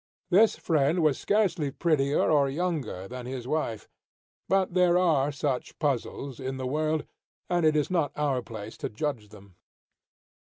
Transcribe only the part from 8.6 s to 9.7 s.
to judge them.